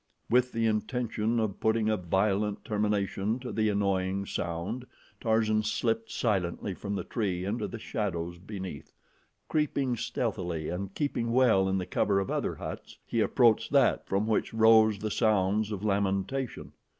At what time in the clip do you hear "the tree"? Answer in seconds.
6.95-7.45